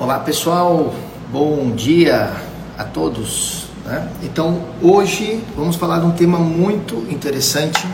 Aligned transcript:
Olá 0.00 0.18
pessoal, 0.18 0.94
bom 1.30 1.72
dia 1.72 2.32
a 2.78 2.84
todos. 2.84 3.66
Né? 3.84 4.08
Então 4.22 4.64
hoje 4.80 5.44
vamos 5.54 5.76
falar 5.76 5.98
de 5.98 6.06
um 6.06 6.12
tema 6.12 6.38
muito 6.38 7.06
interessante, 7.10 7.86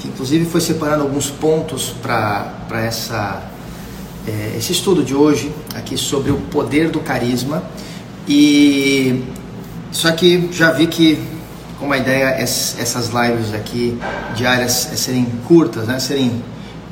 que 0.00 0.08
inclusive 0.08 0.44
foi 0.44 0.60
separando 0.60 1.04
alguns 1.04 1.30
pontos 1.30 1.94
para 2.02 2.82
essa 2.84 3.44
é, 4.26 4.56
esse 4.58 4.72
estudo 4.72 5.04
de 5.04 5.14
hoje 5.14 5.54
aqui 5.76 5.96
sobre 5.96 6.32
o 6.32 6.36
poder 6.50 6.90
do 6.90 6.98
carisma 6.98 7.62
e 8.26 9.22
só 9.92 10.10
que 10.10 10.48
já 10.50 10.72
vi 10.72 10.88
que 10.88 11.24
como 11.78 11.92
a 11.92 11.98
ideia 11.98 12.30
é 12.30 12.42
essas 12.42 13.10
lives 13.10 13.54
aqui 13.54 13.96
diárias 14.34 14.92
é 14.92 14.96
serem 14.96 15.26
curtas, 15.46 15.86
né? 15.86 16.00
serem 16.00 16.42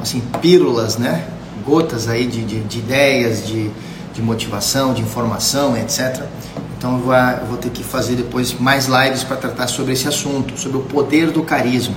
assim 0.00 0.22
pílulas, 0.40 0.96
né? 0.96 1.26
gotas 1.66 2.06
aí 2.06 2.24
de, 2.24 2.44
de, 2.44 2.60
de 2.60 2.78
ideias, 2.78 3.44
de 3.44 3.68
de 4.12 4.22
motivação, 4.22 4.92
de 4.92 5.02
informação, 5.02 5.76
etc. 5.76 6.24
Então 6.76 6.94
eu 6.94 7.46
vou, 7.46 7.56
ter 7.58 7.70
que 7.70 7.84
fazer 7.84 8.16
depois 8.16 8.52
mais 8.58 8.86
lives 8.86 9.22
para 9.22 9.36
tratar 9.36 9.68
sobre 9.68 9.92
esse 9.92 10.08
assunto, 10.08 10.58
sobre 10.58 10.78
o 10.78 10.82
poder 10.82 11.30
do 11.30 11.42
carisma. 11.42 11.94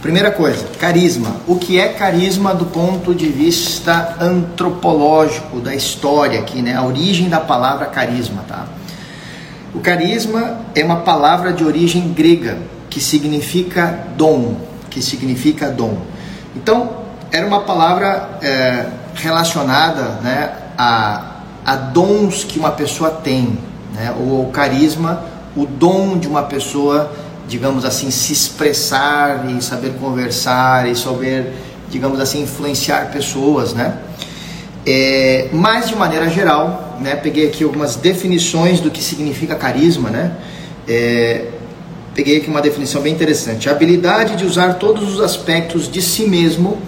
Primeira 0.00 0.30
coisa, 0.30 0.64
carisma. 0.78 1.36
O 1.46 1.56
que 1.56 1.78
é 1.78 1.88
carisma 1.88 2.54
do 2.54 2.66
ponto 2.66 3.14
de 3.14 3.28
vista 3.28 4.16
antropológico 4.20 5.60
da 5.60 5.74
história 5.74 6.40
aqui, 6.40 6.62
né? 6.62 6.74
A 6.74 6.82
origem 6.82 7.28
da 7.28 7.40
palavra 7.40 7.86
carisma, 7.86 8.42
tá? 8.48 8.66
O 9.74 9.80
carisma 9.80 10.60
é 10.74 10.82
uma 10.82 11.00
palavra 11.00 11.52
de 11.52 11.62
origem 11.62 12.12
grega 12.12 12.58
que 12.88 13.00
significa 13.00 14.06
dom, 14.16 14.56
que 14.88 15.02
significa 15.02 15.68
dom. 15.68 15.98
Então 16.54 17.04
era 17.30 17.46
uma 17.46 17.60
palavra 17.60 18.38
é, 18.40 18.86
relacionada, 19.14 20.02
né, 20.22 20.50
a 20.78 21.35
a 21.66 21.74
dons 21.74 22.44
que 22.44 22.60
uma 22.60 22.70
pessoa 22.70 23.10
tem, 23.10 23.58
né? 23.92 24.14
ou 24.16 24.46
carisma, 24.46 25.24
o 25.56 25.66
dom 25.66 26.16
de 26.16 26.28
uma 26.28 26.44
pessoa, 26.44 27.10
digamos 27.48 27.84
assim, 27.84 28.08
se 28.12 28.32
expressar 28.32 29.50
e 29.50 29.60
saber 29.60 29.94
conversar 29.94 30.88
e 30.88 30.94
saber, 30.94 31.52
digamos 31.90 32.20
assim, 32.20 32.42
influenciar 32.42 33.10
pessoas, 33.10 33.74
né? 33.74 33.98
É, 34.86 35.48
mas 35.52 35.88
de 35.88 35.96
maneira 35.96 36.28
geral, 36.28 36.96
né? 37.00 37.16
Peguei 37.16 37.48
aqui 37.48 37.64
algumas 37.64 37.96
definições 37.96 38.78
do 38.78 38.88
que 38.88 39.02
significa 39.02 39.56
carisma, 39.56 40.08
né? 40.08 40.36
É, 40.86 41.46
peguei 42.14 42.36
aqui 42.36 42.48
uma 42.48 42.62
definição 42.62 43.02
bem 43.02 43.12
interessante: 43.12 43.68
a 43.68 43.72
habilidade 43.72 44.36
de 44.36 44.44
usar 44.44 44.74
todos 44.74 45.12
os 45.14 45.20
aspectos 45.20 45.90
de 45.90 46.00
si 46.00 46.28
mesmo 46.28 46.78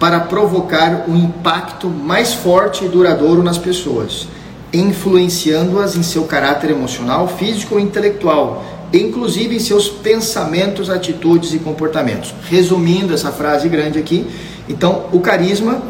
para 0.00 0.18
provocar 0.20 1.04
um 1.06 1.14
impacto 1.14 1.86
mais 1.86 2.32
forte 2.32 2.86
e 2.86 2.88
duradouro 2.88 3.42
nas 3.42 3.58
pessoas, 3.58 4.26
influenciando-as 4.72 5.94
em 5.94 6.02
seu 6.02 6.24
caráter 6.24 6.70
emocional, 6.70 7.28
físico 7.28 7.74
ou 7.74 7.80
intelectual, 7.80 8.64
inclusive 8.94 9.54
em 9.54 9.60
seus 9.60 9.90
pensamentos, 9.90 10.88
atitudes 10.88 11.52
e 11.52 11.58
comportamentos. 11.58 12.34
Resumindo 12.48 13.12
essa 13.12 13.30
frase 13.30 13.68
grande 13.68 13.98
aqui, 13.98 14.26
então 14.66 15.04
o 15.12 15.20
carisma 15.20 15.82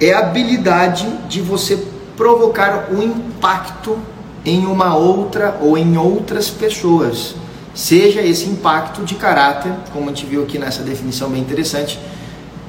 é 0.00 0.12
a 0.12 0.20
habilidade 0.20 1.08
de 1.28 1.40
você 1.40 1.76
provocar 2.16 2.90
um 2.92 3.02
impacto 3.02 3.98
em 4.44 4.66
uma 4.66 4.96
outra 4.96 5.58
ou 5.60 5.76
em 5.76 5.96
outras 5.98 6.48
pessoas. 6.48 7.34
Seja 7.74 8.22
esse 8.22 8.48
impacto 8.48 9.02
de 9.02 9.16
caráter, 9.16 9.72
como 9.92 10.06
a 10.06 10.08
gente 10.08 10.26
viu 10.26 10.44
aqui 10.44 10.58
nessa 10.58 10.82
definição 10.82 11.28
bem 11.28 11.40
interessante, 11.40 11.98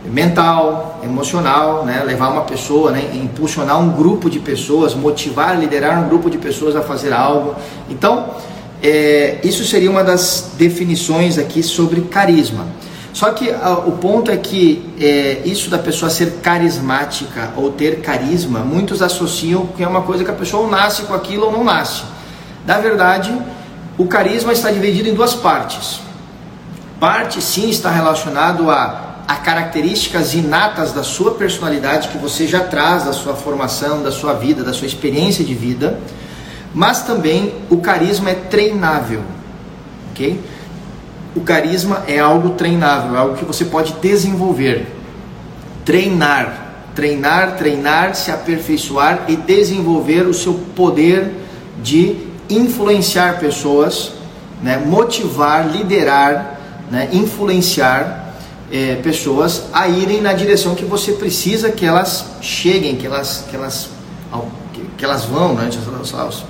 mental, 0.09 0.99
emocional, 1.03 1.85
né? 1.85 2.03
levar 2.03 2.29
uma 2.29 2.41
pessoa, 2.41 2.91
né? 2.91 3.11
impulsionar 3.13 3.79
um 3.79 3.91
grupo 3.91 4.29
de 4.29 4.39
pessoas, 4.39 4.95
motivar, 4.95 5.57
liderar 5.59 6.03
um 6.03 6.09
grupo 6.09 6.29
de 6.29 6.37
pessoas 6.37 6.75
a 6.75 6.81
fazer 6.81 7.13
algo. 7.13 7.55
Então, 7.89 8.29
é, 8.81 9.39
isso 9.43 9.63
seria 9.65 9.89
uma 9.89 10.03
das 10.03 10.51
definições 10.57 11.37
aqui 11.37 11.61
sobre 11.61 12.01
carisma. 12.01 12.65
Só 13.13 13.31
que 13.31 13.51
a, 13.51 13.73
o 13.73 13.93
ponto 13.93 14.31
é 14.31 14.37
que 14.37 14.93
é, 14.99 15.41
isso 15.45 15.69
da 15.69 15.77
pessoa 15.77 16.09
ser 16.09 16.39
carismática 16.41 17.51
ou 17.55 17.71
ter 17.71 18.01
carisma, 18.01 18.59
muitos 18.59 19.01
associam 19.01 19.67
que 19.75 19.83
é 19.83 19.87
uma 19.87 20.01
coisa 20.01 20.23
que 20.23 20.31
a 20.31 20.35
pessoa 20.35 20.67
nasce 20.69 21.03
com 21.03 21.13
aquilo 21.13 21.45
ou 21.45 21.51
não 21.51 21.63
nasce. 21.63 22.03
Na 22.65 22.77
verdade, 22.77 23.35
o 23.97 24.05
carisma 24.05 24.53
está 24.53 24.71
dividido 24.71 25.09
em 25.09 25.13
duas 25.13 25.35
partes. 25.35 25.99
Parte 26.99 27.41
sim 27.41 27.69
está 27.69 27.89
relacionado 27.89 28.69
a 28.69 29.08
a 29.29 29.35
características 29.35 30.33
inatas 30.33 30.91
da 30.91 31.03
sua 31.03 31.35
personalidade 31.35 32.07
que 32.07 32.17
você 32.17 32.47
já 32.47 32.61
traz 32.61 33.03
da 33.03 33.13
sua 33.13 33.35
formação, 33.35 34.01
da 34.01 34.11
sua 34.11 34.33
vida, 34.33 34.63
da 34.63 34.73
sua 34.73 34.87
experiência 34.87 35.45
de 35.45 35.53
vida, 35.53 35.99
mas 36.73 37.03
também 37.03 37.53
o 37.69 37.77
carisma 37.77 38.31
é 38.31 38.33
treinável, 38.33 39.21
ok? 40.09 40.41
O 41.35 41.41
carisma 41.41 42.03
é 42.07 42.17
algo 42.17 42.55
treinável, 42.55 43.15
é 43.15 43.19
algo 43.19 43.37
que 43.37 43.45
você 43.45 43.65
pode 43.65 43.93
desenvolver, 44.01 44.87
treinar, 45.85 46.87
treinar, 46.95 47.55
treinar, 47.55 48.15
se 48.15 48.31
aperfeiçoar 48.31 49.25
e 49.27 49.35
desenvolver 49.35 50.25
o 50.25 50.33
seu 50.33 50.55
poder 50.75 51.31
de 51.83 52.17
influenciar 52.49 53.37
pessoas, 53.37 54.11
né? 54.63 54.81
motivar, 54.83 55.69
liderar, 55.69 56.59
né? 56.89 57.09
influenciar 57.13 58.28
é, 58.71 58.95
pessoas 58.95 59.63
a 59.73 59.87
irem 59.87 60.21
na 60.21 60.33
direção 60.33 60.75
que 60.75 60.85
você 60.85 61.13
precisa 61.13 61.71
que 61.71 61.85
elas 61.85 62.25
cheguem, 62.41 62.95
que 62.95 63.05
elas, 63.05 63.45
que 63.49 63.55
elas, 63.55 63.89
que 64.97 65.05
elas 65.05 65.25
vão, 65.25 65.53
né? 65.53 65.69
os, 65.69 66.43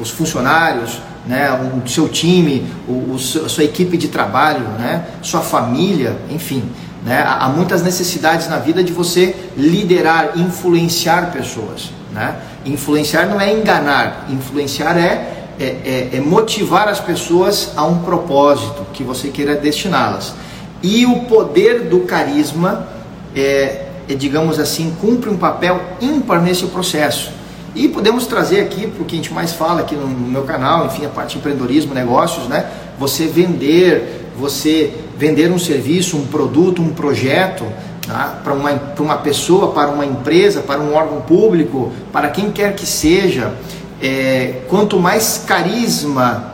os 0.00 0.10
funcionários, 0.10 1.00
né? 1.26 1.50
o 1.52 1.88
seu 1.88 2.08
time, 2.08 2.66
o, 2.88 2.92
o, 2.92 3.16
a 3.16 3.48
sua 3.48 3.64
equipe 3.64 3.96
de 3.96 4.08
trabalho, 4.08 4.66
né? 4.78 5.06
sua 5.22 5.40
família, 5.40 6.16
enfim. 6.30 6.62
Né? 7.04 7.22
Há 7.26 7.48
muitas 7.48 7.82
necessidades 7.82 8.48
na 8.48 8.58
vida 8.58 8.82
de 8.82 8.92
você 8.92 9.34
liderar, 9.56 10.32
influenciar 10.36 11.30
pessoas. 11.30 11.90
Né? 12.12 12.36
Influenciar 12.64 13.26
não 13.26 13.40
é 13.40 13.52
enganar, 13.52 14.26
influenciar 14.30 14.96
é 14.96 15.36
é, 15.58 15.64
é, 15.64 16.16
é, 16.16 16.20
motivar 16.20 16.86
as 16.86 17.00
pessoas 17.00 17.72
a 17.76 17.84
um 17.84 18.00
propósito 18.00 18.86
que 18.92 19.02
você 19.02 19.28
queira 19.28 19.54
destiná-las. 19.54 20.34
E 20.82 21.06
o 21.06 21.20
poder 21.20 21.84
do 21.84 22.00
carisma, 22.00 22.86
é, 23.34 23.86
é, 24.08 24.14
digamos 24.14 24.58
assim, 24.58 24.94
cumpre 25.00 25.30
um 25.30 25.36
papel 25.36 25.80
ímpar 26.00 26.40
nesse 26.42 26.66
processo. 26.66 27.30
E 27.74 27.88
podemos 27.88 28.26
trazer 28.26 28.60
aqui, 28.60 28.86
para 28.86 29.02
o 29.02 29.04
que 29.04 29.14
a 29.14 29.18
gente 29.18 29.32
mais 29.32 29.52
fala 29.52 29.80
aqui 29.80 29.94
no, 29.94 30.08
meu 30.08 30.44
canal, 30.44 30.86
enfim, 30.86 31.04
a 31.04 31.08
parte 31.10 31.32
de 31.32 31.38
empreendedorismo, 31.38 31.92
negócios, 31.92 32.48
né? 32.48 32.70
Você 32.98 33.26
vender, 33.26 34.30
você 34.38 34.94
vender 35.18 35.50
um 35.50 35.58
serviço, 35.58 36.16
um 36.16 36.26
produto, 36.26 36.80
um 36.80 36.90
projeto, 36.90 37.64
tá? 38.06 38.40
para 38.42 38.54
uma, 38.54 38.70
uma 38.98 39.16
pessoa, 39.18 39.72
para 39.72 39.90
uma 39.90 40.06
empresa, 40.06 40.60
para 40.60 40.80
um 40.80 40.94
órgão 40.94 41.20
público, 41.20 41.92
para 42.12 42.28
quem 42.28 42.50
quer 42.50 42.74
que 42.74 42.86
seja, 42.86 43.52
é, 44.00 44.62
quanto 44.68 44.98
mais 44.98 45.44
carisma, 45.46 46.52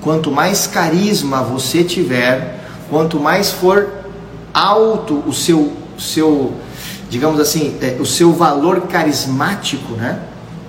quanto 0.00 0.30
mais 0.30 0.66
carisma 0.66 1.42
você 1.42 1.82
tiver, 1.84 2.63
quanto 2.88 3.18
mais 3.18 3.50
for 3.50 3.88
alto 4.52 5.22
o 5.26 5.32
seu, 5.32 5.72
seu 5.98 6.54
digamos 7.08 7.40
assim, 7.40 7.76
é, 7.80 7.96
o 8.00 8.06
seu 8.06 8.32
valor 8.32 8.82
carismático, 8.82 9.94
né? 9.94 10.20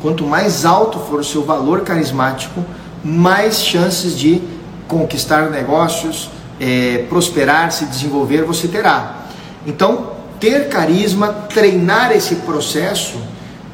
Quanto 0.01 0.25
mais 0.25 0.65
alto 0.65 0.99
for 0.99 1.19
o 1.19 1.23
seu 1.23 1.43
valor 1.43 1.81
carismático, 1.81 2.63
mais 3.03 3.63
chances 3.63 4.17
de 4.17 4.41
conquistar 4.87 5.49
negócios, 5.49 6.29
é, 6.59 7.05
prosperar, 7.09 7.71
se 7.71 7.85
desenvolver 7.85 8.43
você 8.43 8.67
terá. 8.67 9.25
Então, 9.65 10.11
ter 10.39 10.69
carisma, 10.69 11.29
treinar 11.29 12.11
esse 12.11 12.35
processo 12.35 13.17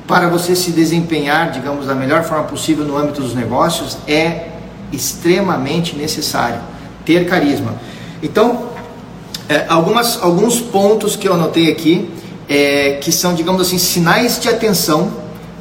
para 0.07 0.27
você 0.27 0.55
se 0.55 0.71
desempenhar, 0.71 1.51
digamos, 1.51 1.85
da 1.85 1.95
melhor 1.95 2.23
forma 2.23 2.43
possível 2.45 2.85
no 2.85 2.97
âmbito 2.97 3.21
dos 3.21 3.33
negócios 3.33 3.97
é 4.07 4.49
extremamente 4.91 5.95
necessário. 5.95 6.59
Ter 7.05 7.27
carisma. 7.27 7.75
Então, 8.21 8.69
é, 9.49 9.65
algumas, 9.67 10.21
alguns 10.21 10.59
pontos 10.59 11.15
que 11.15 11.27
eu 11.27 11.33
anotei 11.33 11.71
aqui, 11.71 12.09
é, 12.47 12.99
que 13.01 13.11
são, 13.11 13.33
digamos 13.33 13.61
assim, 13.61 13.77
sinais 13.77 14.39
de 14.39 14.49
atenção 14.49 15.11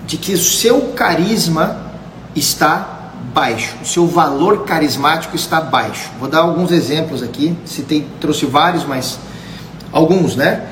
de 0.07 0.17
que 0.17 0.35
o 0.35 0.39
seu 0.39 0.93
carisma 0.95 1.91
está 2.35 3.13
baixo, 3.33 3.77
o 3.83 3.87
seu 3.87 4.07
valor 4.07 4.65
carismático 4.65 5.37
está 5.37 5.61
baixo. 5.61 6.11
Vou 6.19 6.29
dar 6.29 6.41
alguns 6.41 6.73
exemplos 6.73 7.23
aqui, 7.23 7.57
citei, 7.65 8.07
trouxe 8.21 8.47
vários, 8.47 8.85
mas 8.85 9.19
alguns, 9.93 10.37
né? 10.37 10.67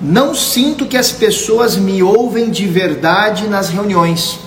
Não 0.00 0.34
sinto 0.34 0.86
que 0.86 0.96
as 0.96 1.12
pessoas 1.12 1.76
me 1.76 2.02
ouvem 2.02 2.50
de 2.50 2.66
verdade 2.66 3.46
nas 3.46 3.68
reuniões. 3.68 4.38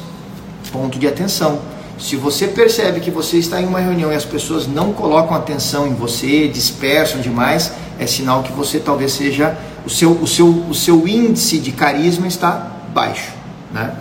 Ponto 0.72 1.00
de 1.00 1.08
atenção. 1.08 1.60
Se 1.98 2.16
você 2.18 2.48
percebe 2.48 3.00
que 3.00 3.10
você 3.10 3.38
está 3.38 3.62
em 3.62 3.66
uma 3.66 3.80
reunião 3.80 4.12
e 4.12 4.16
as 4.16 4.26
pessoas 4.26 4.68
não 4.68 4.92
colocam 4.92 5.36
atenção 5.36 5.88
em 5.88 5.94
você, 5.94 6.48
dispersam 6.48 7.22
demais, 7.22 7.72
é 7.98 8.06
sinal 8.06 8.44
que 8.44 8.52
você 8.52 8.80
talvez 8.80 9.14
seja 9.14 9.58
o 9.86 9.90
seu, 9.90 10.12
o 10.12 10.28
seu, 10.28 10.48
o 10.48 10.74
seu 10.74 11.08
índice 11.08 11.58
de 11.58 11.72
carisma 11.72 12.28
está 12.28 12.72
baixo, 12.94 13.32
né? 13.72 13.96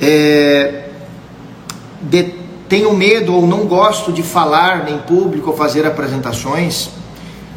É, 0.00 0.90
de, 2.02 2.34
tenho 2.68 2.92
medo 2.94 3.34
ou 3.34 3.46
não 3.46 3.66
gosto 3.66 4.12
de 4.12 4.22
falar 4.22 4.88
em 4.88 4.98
público 4.98 5.50
ou 5.50 5.56
fazer 5.56 5.86
apresentações. 5.86 6.90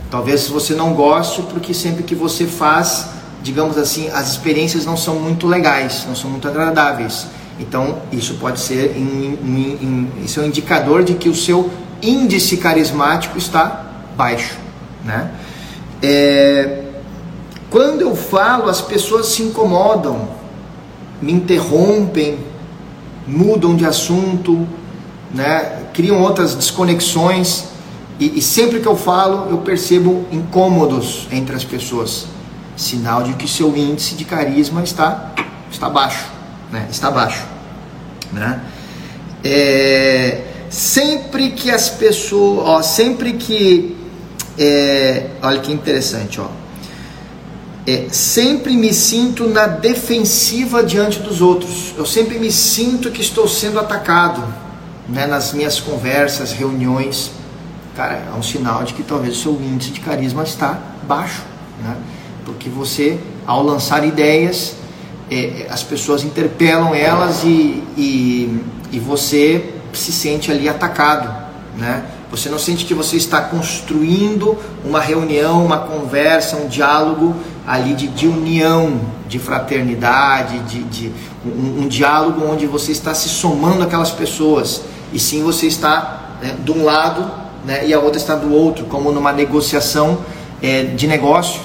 Talvez 0.10 0.48
você 0.48 0.74
não 0.74 0.94
goste 0.94 1.42
porque 1.44 1.74
sempre 1.74 2.04
que 2.04 2.16
você 2.16 2.46
faz, 2.46 3.10
digamos 3.44 3.78
assim, 3.78 4.10
as 4.10 4.32
experiências 4.32 4.86
não 4.86 4.98
são 4.98 5.16
muito 5.16 5.48
legais, 5.48 6.06
não 6.08 6.16
são 6.16 6.30
muito 6.30 6.48
agradáveis. 6.48 7.28
Então, 7.62 8.02
isso 8.12 8.34
pode 8.36 8.60
ser 8.60 8.96
isso 10.24 10.40
é 10.40 10.44
um 10.44 10.48
indicador 10.48 11.04
de 11.04 11.14
que 11.14 11.30
o 11.30 11.36
seu 11.36 11.70
índice 12.02 12.58
carismático 12.58 13.38
está 13.38 13.86
baixo, 14.18 14.58
né? 15.06 15.32
É, 16.02 16.86
quando 17.70 18.02
eu 18.02 18.16
falo, 18.16 18.68
as 18.68 18.82
pessoas 18.82 19.28
se 19.28 19.44
incomodam, 19.44 20.28
me 21.22 21.32
interrompem, 21.32 22.40
mudam 23.28 23.76
de 23.76 23.86
assunto, 23.86 24.68
né? 25.32 25.84
criam 25.94 26.20
outras 26.22 26.56
desconexões. 26.56 27.66
E, 28.20 28.40
e, 28.40 28.42
sempre 28.42 28.80
que 28.80 28.88
eu 28.88 28.96
falo, 28.96 29.50
eu 29.52 29.60
percebo 29.60 30.26
incômodos 30.32 31.28
entre 31.32 31.56
as 31.56 31.64
pessoas. 31.64 32.26
Sinal 32.76 33.24
de 33.24 33.34
que 33.34 33.48
seu 33.48 33.76
índice 33.78 34.16
de 34.16 34.26
carisma 34.26 34.84
está, 34.84 35.32
está 35.72 35.90
baixo. 35.90 36.26
Né? 36.72 36.88
Está 36.90 37.12
baixo. 37.12 37.51
Né? 38.32 38.62
É, 39.44 40.42
sempre 40.70 41.52
que 41.52 41.70
as 41.70 41.90
pessoas. 41.90 42.68
Ó, 42.68 42.82
sempre 42.82 43.34
que. 43.34 43.98
É, 44.58 45.28
olha 45.42 45.60
que 45.60 45.72
interessante, 45.72 46.40
ó. 46.40 46.48
É, 47.88 48.08
sempre 48.12 48.76
me 48.76 48.94
sinto 48.94 49.48
na 49.48 49.66
defensiva 49.66 50.84
diante 50.84 51.20
dos 51.20 51.42
outros. 51.42 51.94
Eu 51.98 52.06
sempre 52.06 52.38
me 52.38 52.52
sinto 52.52 53.10
que 53.10 53.22
estou 53.22 53.48
sendo 53.48 53.80
atacado 53.80 54.44
né, 55.10 55.26
nas 55.26 55.52
minhas 55.54 55.80
conversas, 55.80 56.52
reuniões, 56.52 57.32
cara, 57.96 58.24
é 58.34 58.38
um 58.38 58.44
sinal 58.44 58.84
de 58.84 58.94
que 58.94 59.04
talvez 59.04 59.38
o 59.38 59.42
seu 59.42 59.54
índice 59.54 59.92
de 59.92 60.00
carisma 60.00 60.44
está 60.44 60.80
baixo, 61.08 61.42
né? 61.84 61.98
Porque 62.46 62.70
você, 62.70 63.20
ao 63.46 63.64
lançar 63.64 64.06
ideias, 64.06 64.76
é, 65.32 65.68
as 65.70 65.82
pessoas 65.82 66.26
interpelam 66.26 66.94
elas 66.94 67.44
e, 67.46 67.82
e, 67.98 68.62
e 68.92 69.00
você 69.00 69.74
se 69.94 70.12
sente 70.12 70.52
ali 70.52 70.68
atacado, 70.68 71.34
né? 71.78 72.04
Você 72.30 72.48
não 72.48 72.58
sente 72.58 72.86
que 72.86 72.94
você 72.94 73.18
está 73.18 73.42
construindo 73.42 74.58
uma 74.86 75.02
reunião, 75.02 75.66
uma 75.66 75.80
conversa, 75.80 76.56
um 76.56 76.68
diálogo 76.68 77.36
ali 77.68 77.94
de, 77.94 78.08
de 78.08 78.26
união, 78.26 79.02
de 79.28 79.38
fraternidade, 79.38 80.60
de, 80.60 80.84
de 80.84 81.12
um, 81.46 81.84
um, 81.84 81.88
diálogo 81.90 82.46
onde 82.50 82.66
você 82.66 82.94
está 82.94 83.14
se 83.14 83.28
somando 83.28 83.84
aquelas 83.84 84.12
pessoas 84.12 84.82
e 85.12 85.20
sim 85.20 85.44
você 85.44 85.68
está 85.68 86.38
né, 86.42 86.56
de 86.64 86.72
um 86.72 86.86
lado 86.86 87.30
né, 87.66 87.86
e 87.86 87.94
a 87.94 88.00
outra 88.00 88.18
está 88.18 88.36
do 88.36 88.54
outro, 88.54 88.86
como 88.86 89.12
numa 89.12 89.34
negociação 89.34 90.20
é, 90.62 90.84
de 90.84 91.08
negócio, 91.08 91.60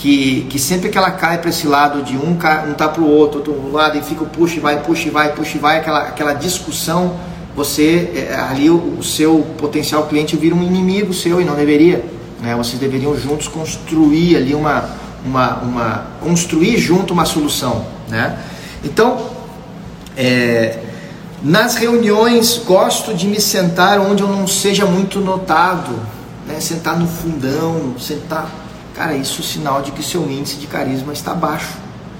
que, 0.00 0.46
que 0.48 0.58
sempre 0.58 0.88
que 0.88 0.96
ela 0.96 1.10
cai 1.10 1.36
para 1.36 1.50
esse 1.50 1.66
lado 1.66 2.02
de 2.02 2.16
um, 2.16 2.30
um 2.30 2.74
tá 2.74 2.88
para 2.88 3.02
o 3.02 3.06
outro, 3.06 3.40
outro 3.40 3.70
lado 3.70 3.98
e 3.98 4.02
fica 4.02 4.24
puxa 4.24 4.56
e 4.56 4.58
vai, 4.58 4.80
puxa 4.80 5.08
e 5.08 5.10
vai, 5.10 5.32
puxa 5.34 5.58
e 5.58 5.60
vai, 5.60 5.78
aquela, 5.78 5.98
aquela 6.04 6.32
discussão, 6.32 7.16
você 7.54 8.10
é, 8.14 8.34
ali 8.34 8.70
o, 8.70 8.96
o, 8.98 9.04
seu 9.04 9.46
potencial 9.58 10.06
cliente 10.06 10.38
vira 10.38 10.54
um 10.54 10.62
inimigo 10.62 11.12
seu 11.12 11.38
e 11.38 11.44
não 11.44 11.54
deveria. 11.54 12.02
Né? 12.40 12.56
Vocês 12.56 12.80
deveriam 12.80 13.14
juntos 13.14 13.46
construir 13.46 14.36
ali 14.36 14.54
uma, 14.54 14.88
uma, 15.22 15.56
uma 15.56 16.06
construir 16.22 16.78
junto 16.78 17.12
uma 17.12 17.26
solução, 17.26 17.84
né? 18.08 18.38
Então, 18.82 19.18
é, 20.16 20.78
nas 21.42 21.74
reuniões, 21.74 22.56
gosto 22.56 23.12
de 23.12 23.28
me 23.28 23.38
sentar 23.38 24.00
onde 24.00 24.22
eu 24.22 24.28
não 24.28 24.46
seja 24.46 24.86
muito 24.86 25.20
notado, 25.20 25.92
né? 26.46 26.58
sentar 26.58 26.98
no 26.98 27.06
fundão, 27.06 27.96
sentar. 27.98 28.59
Cara, 29.00 29.16
isso 29.16 29.40
é 29.40 29.44
sinal 29.44 29.80
de 29.80 29.92
que 29.92 30.02
seu 30.02 30.30
índice 30.30 30.56
de 30.56 30.66
carisma 30.66 31.14
está 31.14 31.32
baixo, 31.32 31.72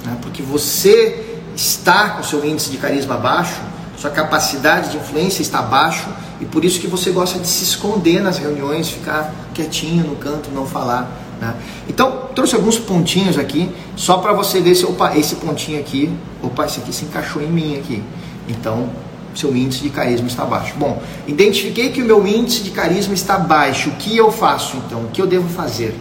né? 0.02 0.16
porque 0.22 0.42
você 0.42 1.38
está 1.54 2.08
com 2.08 2.22
seu 2.22 2.42
índice 2.42 2.70
de 2.70 2.78
carisma 2.78 3.18
baixo, 3.18 3.60
sua 3.98 4.08
capacidade 4.08 4.92
de 4.92 4.96
influência 4.96 5.42
está 5.42 5.60
baixo 5.60 6.08
e 6.40 6.46
por 6.46 6.64
isso 6.64 6.80
que 6.80 6.86
você 6.86 7.10
gosta 7.10 7.38
de 7.38 7.46
se 7.46 7.64
esconder 7.64 8.22
nas 8.22 8.38
reuniões, 8.38 8.88
ficar 8.88 9.30
quietinho 9.52 10.04
no 10.04 10.16
canto, 10.16 10.50
não 10.54 10.64
falar. 10.64 11.06
Né? 11.38 11.54
Então, 11.86 12.30
trouxe 12.34 12.54
alguns 12.54 12.78
pontinhos 12.78 13.36
aqui, 13.36 13.70
só 13.94 14.16
para 14.16 14.32
você 14.32 14.58
ver 14.58 14.74
se, 14.74 14.86
opa, 14.86 15.14
esse 15.14 15.34
pontinho 15.34 15.78
aqui, 15.78 16.10
opa, 16.42 16.64
esse 16.64 16.80
aqui 16.80 16.94
se 16.94 17.04
encaixou 17.04 17.42
em 17.42 17.50
mim 17.50 17.76
aqui. 17.76 18.02
Então, 18.48 18.88
seu 19.34 19.54
índice 19.54 19.82
de 19.82 19.90
carisma 19.90 20.28
está 20.28 20.46
baixo. 20.46 20.72
Bom, 20.78 21.02
identifiquei 21.26 21.90
que 21.90 22.00
o 22.00 22.06
meu 22.06 22.26
índice 22.26 22.62
de 22.62 22.70
carisma 22.70 23.12
está 23.12 23.36
baixo. 23.36 23.90
O 23.90 23.96
que 23.96 24.16
eu 24.16 24.32
faço 24.32 24.78
então? 24.78 25.02
O 25.02 25.08
que 25.08 25.20
eu 25.20 25.26
devo 25.26 25.46
fazer? 25.46 25.94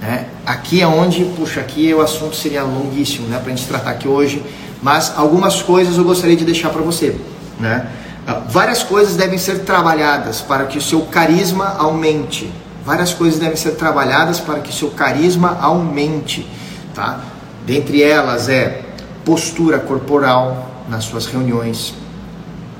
Né? 0.00 0.26
Aqui 0.46 0.80
é 0.80 0.86
onde, 0.86 1.24
puxa, 1.36 1.60
aqui 1.60 1.92
o 1.92 2.00
assunto 2.00 2.36
seria 2.36 2.62
longuíssimo 2.62 3.28
né, 3.28 3.38
para 3.38 3.52
a 3.52 3.56
gente 3.56 3.66
tratar 3.66 3.90
aqui 3.90 4.06
hoje, 4.06 4.44
mas 4.80 5.12
algumas 5.16 5.60
coisas 5.60 5.98
eu 5.98 6.04
gostaria 6.04 6.36
de 6.36 6.44
deixar 6.44 6.70
para 6.70 6.82
você. 6.82 7.16
Né? 7.58 7.88
Ah, 8.26 8.42
várias 8.48 8.82
coisas 8.82 9.16
devem 9.16 9.38
ser 9.38 9.60
trabalhadas 9.60 10.40
para 10.40 10.66
que 10.66 10.78
o 10.78 10.80
seu 10.82 11.02
carisma 11.02 11.74
aumente. 11.78 12.50
Várias 12.84 13.12
coisas 13.12 13.40
devem 13.40 13.56
ser 13.56 13.72
trabalhadas 13.72 14.38
para 14.38 14.60
que 14.60 14.70
o 14.70 14.72
seu 14.72 14.90
carisma 14.90 15.58
aumente. 15.60 16.48
Tá? 16.94 17.20
Dentre 17.66 18.02
elas 18.02 18.48
é 18.48 18.82
postura 19.24 19.78
corporal 19.78 20.84
nas 20.88 21.04
suas 21.04 21.26
reuniões, 21.26 21.92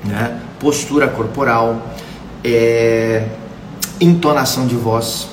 né? 0.03 0.39
postura 0.59 1.07
corporal, 1.07 1.79
é, 2.43 3.27
entonação 4.01 4.65
de 4.65 4.75
voz, 4.75 5.27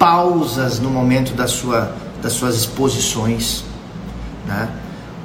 pausas 0.00 0.80
no 0.80 0.88
momento 0.88 1.34
da 1.34 1.46
sua, 1.46 1.94
das 2.22 2.32
suas 2.32 2.56
exposições, 2.56 3.62
né? 4.46 4.70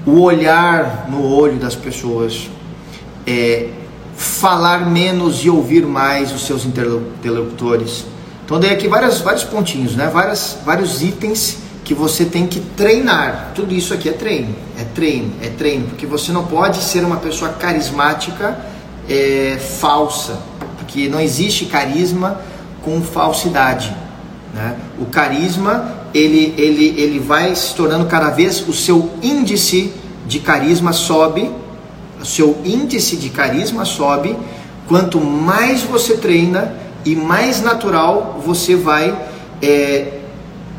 o 0.06 0.19
olhar 0.19 1.07
no 1.10 1.25
olho 1.33 1.56
das 1.56 1.75
pessoas, 1.75 2.50
é, 3.25 3.69
falar 4.18 4.89
menos 4.92 5.45
e 5.45 5.50
ouvir 5.50 5.86
mais 5.86 6.33
os 6.33 6.45
seus 6.45 6.66
interlocutores. 6.66 8.06
Então 8.44 8.60
dei 8.60 8.72
aqui 8.72 8.89
várias, 8.89 9.22
vários 9.22 9.45
pontinhos, 9.45 9.95
né? 9.95 10.10
Várias, 10.13 10.57
vários 10.66 11.01
itens 11.01 11.57
que 11.86 11.94
você 11.94 12.25
tem 12.25 12.45
que 12.45 12.60
treinar. 12.60 13.54
Tudo 13.56 13.74
isso 13.74 13.94
aqui 13.94 14.10
é 14.10 14.12
treino, 14.12 14.54
é 14.77 14.83
treino, 14.83 15.31
é 15.42 15.48
treino, 15.48 15.88
porque 15.88 16.06
você 16.06 16.33
não 16.33 16.45
pode 16.45 16.83
ser 16.83 17.06
uma 17.06 17.18
pessoa 17.18 17.54
carismática 17.54 18.60
é, 19.10 19.58
falsa, 19.79 20.38
porque 20.77 21.08
não 21.08 21.22
existe 21.22 21.65
carisma 21.65 22.41
com 22.84 23.01
falsidade. 23.01 24.04
Né? 24.55 24.77
O 24.97 25.05
carisma 25.05 26.05
ele, 26.13 26.55
ele, 26.57 26.95
ele 26.97 27.19
vai 27.19 27.53
se 27.53 27.75
tornando 27.75 28.05
cada 28.05 28.29
vez 28.29 28.65
o 28.65 28.71
seu 28.71 29.12
índice 29.21 29.91
de 30.25 30.39
carisma 30.39 30.93
sobe, 30.93 31.51
o 32.21 32.25
seu 32.25 32.57
índice 32.63 33.17
de 33.17 33.29
carisma 33.29 33.83
sobe 33.83 34.33
quanto 34.88 35.19
mais 35.19 35.81
você 35.81 36.15
treina 36.15 36.74
e 37.03 37.17
mais 37.17 37.62
natural 37.62 38.41
você 38.45 38.77
vai 38.77 39.13
é, 39.62 40.19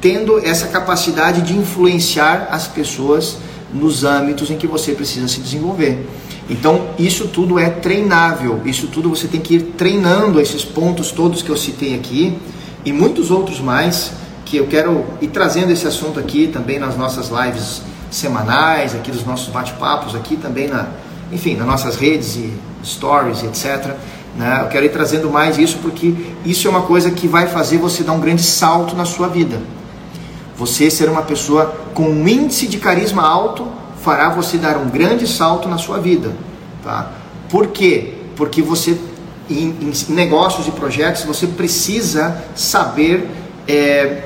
tendo 0.01 0.39
essa 0.39 0.69
capacidade 0.69 1.43
de 1.43 1.55
influenciar 1.55 2.49
as 2.51 2.67
pessoas 2.67 3.37
nos 3.75 4.05
âmbitos 4.05 4.51
em 4.51 4.57
que 4.57 4.67
você 4.67 4.93
precisa 4.93 5.29
se 5.29 5.41
desenvolver. 5.41 6.09
Então, 6.49 6.89
isso 6.99 7.29
tudo 7.29 7.59
é 7.59 7.69
treinável, 7.69 8.63
isso 8.65 8.87
tudo 8.87 9.11
você 9.11 9.27
tem 9.27 9.41
que 9.41 9.57
ir 9.57 9.63
treinando 9.77 10.41
esses 10.41 10.65
pontos 10.65 11.11
todos 11.11 11.43
que 11.43 11.51
eu 11.51 11.57
citei 11.57 11.95
aqui 11.95 12.39
e 12.87 12.93
muitos 12.93 13.33
outros 13.33 13.59
mais 13.59 14.13
que 14.45 14.57
eu 14.57 14.69
quero 14.69 15.05
ir 15.21 15.27
trazendo 15.27 15.73
esse 15.73 15.89
assunto 15.89 16.21
aqui 16.21 16.47
também 16.47 16.79
nas 16.79 16.97
nossas 16.97 17.31
lives 17.31 17.83
semanais, 18.13 18.95
aqui 18.95 19.11
dos 19.11 19.27
nossos 19.27 19.49
bate-papos, 19.49 20.15
aqui 20.15 20.37
também 20.37 20.69
na, 20.69 20.87
enfim, 21.33 21.57
nas 21.57 21.67
nossas 21.67 21.97
redes 21.97 22.37
e 22.37 22.53
stories, 22.85 23.43
etc. 23.43 23.97
Né? 24.37 24.61
Eu 24.63 24.69
quero 24.69 24.87
ir 24.87 24.91
trazendo 24.91 25.29
mais 25.29 25.59
isso 25.59 25.79
porque 25.79 26.15
isso 26.45 26.69
é 26.69 26.71
uma 26.71 26.83
coisa 26.83 27.11
que 27.11 27.27
vai 27.27 27.49
fazer 27.49 27.79
você 27.79 28.05
dar 28.05 28.13
um 28.13 28.21
grande 28.21 28.45
salto 28.45 28.95
na 28.95 29.05
sua 29.05 29.27
vida. 29.27 29.61
Você 30.57 30.89
ser 30.89 31.09
uma 31.09 31.23
pessoa 31.23 31.77
com 31.93 32.09
um 32.09 32.29
índice 32.29 32.69
de 32.69 32.79
carisma 32.79 33.27
alto 33.27 33.67
fará 34.01 34.29
você 34.29 34.57
dar 34.57 34.77
um 34.77 34.89
grande 34.89 35.27
salto 35.27 35.69
na 35.69 35.77
sua 35.77 35.99
vida, 35.99 36.31
tá? 36.85 37.11
Por 37.51 37.67
quê? 37.67 38.15
Porque 38.37 38.63
você 38.63 38.97
em, 39.49 39.77
em 39.81 40.13
negócios 40.13 40.67
e 40.67 40.71
projetos 40.71 41.25
você 41.25 41.47
precisa 41.47 42.45
saber 42.55 43.29
é, 43.67 44.25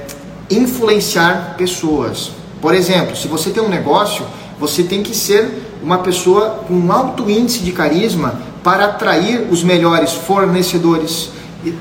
influenciar 0.51 1.55
pessoas. 1.57 2.33
Por 2.61 2.75
exemplo, 2.75 3.17
se 3.17 3.29
você 3.29 3.51
tem 3.51 3.63
um 3.63 3.69
negócio, 3.69 4.27
você 4.59 4.83
tem 4.83 5.03
que 5.03 5.15
ser 5.15 5.49
uma 5.83 5.99
pessoa 5.99 6.65
com 6.67 6.75
um 6.75 6.93
alto 6.93 7.31
índice 7.31 7.61
de 7.61 7.73
carisma 7.73 8.41
para 8.63 8.87
atrair 8.87 9.47
os 9.51 9.63
melhores 9.63 10.13
fornecedores, 10.13 11.31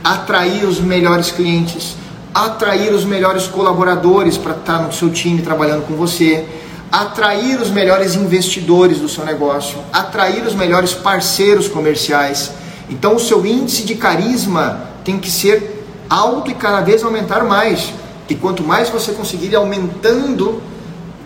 atrair 0.04 0.66
os 0.66 0.80
melhores 0.80 1.32
clientes, 1.32 1.96
atrair 2.34 2.94
os 2.94 3.04
melhores 3.04 3.48
colaboradores 3.48 4.38
para 4.38 4.54
estar 4.54 4.80
no 4.80 4.94
seu 4.94 5.10
time 5.10 5.42
trabalhando 5.42 5.86
com 5.86 5.96
você, 5.96 6.46
atrair 6.92 7.60
os 7.60 7.70
melhores 7.70 8.16
investidores 8.16 9.00
do 9.00 9.10
seu 9.10 9.26
negócio, 9.26 9.78
atrair 9.92 10.44
os 10.46 10.56
melhores 10.56 10.94
parceiros 10.94 11.68
comerciais. 11.68 12.52
Então 12.90 13.16
o 13.16 13.20
seu 13.20 13.46
índice 13.46 13.84
de 13.84 13.96
carisma 13.96 14.90
tem 15.04 15.20
que 15.20 15.30
ser 15.30 15.86
alto 16.10 16.50
e 16.50 16.54
cada 16.54 16.82
vez 16.82 17.04
aumentar 17.04 17.44
mais. 17.44 17.94
E 18.30 18.36
quanto 18.36 18.64
mais 18.64 18.90
você 18.90 19.12
conseguir 19.12 19.48
ir 19.48 19.56
aumentando, 19.56 20.62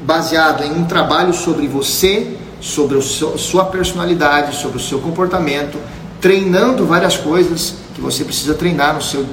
baseado 0.06 0.64
em 0.64 0.72
um 0.72 0.86
trabalho 0.86 1.34
sobre 1.34 1.68
você, 1.68 2.38
sobre 2.60 2.98
a 2.98 3.02
sua 3.02 3.66
personalidade, 3.66 4.56
sobre 4.56 4.78
o 4.78 4.80
seu 4.80 5.00
comportamento, 5.00 5.78
treinando 6.22 6.86
várias 6.86 7.18
coisas 7.18 7.76
que 7.94 8.00
você 8.00 8.24
precisa 8.24 8.54
treinar 8.54 8.96
no 8.96 9.02
seu, 9.02 9.26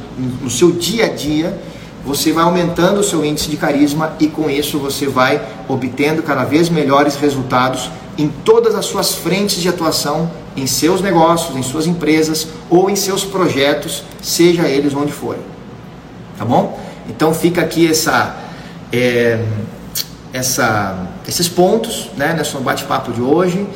no 0.42 0.50
seu 0.50 0.72
dia 0.72 1.06
a 1.06 1.08
dia, 1.08 1.56
você 2.04 2.32
vai 2.32 2.44
aumentando 2.44 3.00
o 3.00 3.04
seu 3.04 3.24
índice 3.24 3.48
de 3.48 3.56
carisma 3.56 4.14
e 4.18 4.26
com 4.26 4.48
isso 4.50 4.78
você 4.78 5.06
vai 5.06 5.40
obtendo 5.68 6.22
cada 6.22 6.44
vez 6.44 6.68
melhores 6.68 7.14
resultados 7.16 7.90
em 8.18 8.28
todas 8.28 8.74
as 8.74 8.86
suas 8.86 9.14
frentes 9.14 9.60
de 9.60 9.68
atuação, 9.68 10.30
em 10.56 10.66
seus 10.66 11.00
negócios, 11.00 11.56
em 11.56 11.62
suas 11.62 11.86
empresas 11.86 12.48
ou 12.68 12.90
em 12.90 12.96
seus 12.96 13.24
projetos, 13.24 14.02
seja 14.20 14.68
eles 14.68 14.94
onde 14.94 15.12
forem. 15.12 15.42
Tá 16.36 16.44
bom? 16.44 16.78
Então 17.08 17.32
fica 17.34 17.60
aqui 17.60 17.88
essa, 17.88 18.36
é, 18.92 19.44
essa, 20.32 21.08
esses 21.26 21.48
pontos 21.48 22.10
né, 22.16 22.34
nesse 22.36 22.56
bate-papo 22.56 23.12
de 23.12 23.20
hoje 23.20 23.66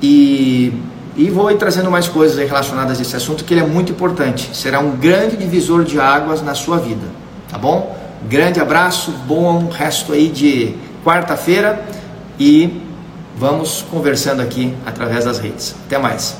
e 0.00 0.72
e 1.16 1.28
vou 1.28 1.50
ir 1.50 1.58
trazendo 1.58 1.90
mais 1.90 2.08
coisas 2.08 2.38
relacionadas 2.38 2.98
a 2.98 3.02
esse 3.02 3.14
assunto 3.14 3.44
que 3.44 3.52
ele 3.52 3.60
é 3.60 3.66
muito 3.66 3.92
importante. 3.92 4.50
Será 4.56 4.80
um 4.80 4.96
grande 4.96 5.36
divisor 5.36 5.84
de 5.84 6.00
águas 6.00 6.42
na 6.42 6.54
sua 6.54 6.78
vida, 6.78 7.06
tá 7.50 7.58
bom? 7.58 7.96
Grande 8.28 8.60
abraço, 8.60 9.10
bom 9.26 9.68
resto 9.68 10.12
aí 10.12 10.28
de 10.28 10.74
quarta-feira 11.04 11.84
e 12.38 12.80
vamos 13.42 13.84
conversando 13.90 14.40
aqui 14.40 14.72
através 14.86 15.24
das 15.24 15.40
redes. 15.40 15.74
Até 15.86 15.98
mais. 15.98 16.36